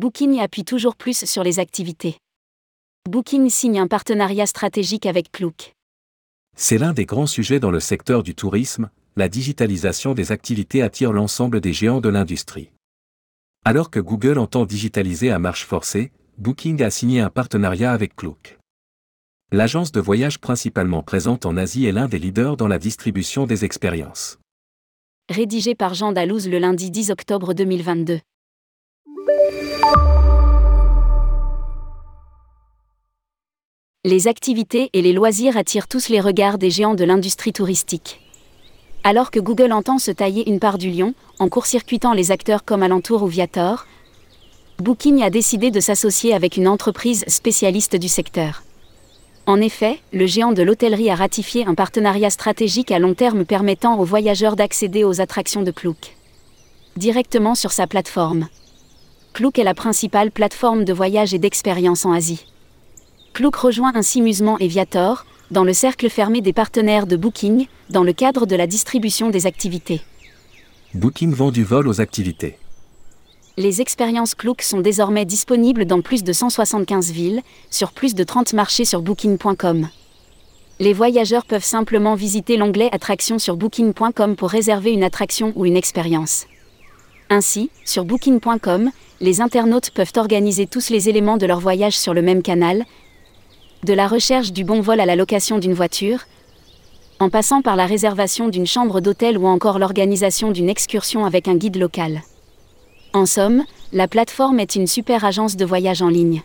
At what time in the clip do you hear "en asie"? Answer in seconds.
21.44-21.84, 62.04-62.46